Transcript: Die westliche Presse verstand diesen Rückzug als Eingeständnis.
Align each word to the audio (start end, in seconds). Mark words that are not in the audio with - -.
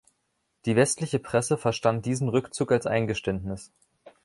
Die 0.65 0.75
westliche 0.75 1.19
Presse 1.19 1.59
verstand 1.59 2.07
diesen 2.07 2.27
Rückzug 2.27 2.71
als 2.71 2.87
Eingeständnis. 2.87 3.71